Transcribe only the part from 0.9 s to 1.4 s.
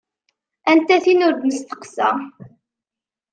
tin ur